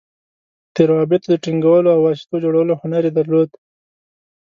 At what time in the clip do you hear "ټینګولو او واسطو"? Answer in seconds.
1.43-2.35